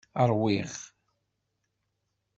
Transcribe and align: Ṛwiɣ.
Ṛwiɣ. 0.29 0.71